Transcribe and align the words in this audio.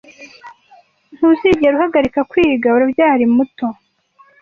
ntuzigera 1.15 1.73
uhagarika 1.77 2.19
kwiga 2.31 2.67
uravyari 2.75 3.25
muto 3.35 3.67